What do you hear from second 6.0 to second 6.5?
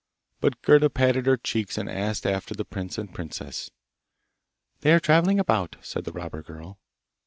the robber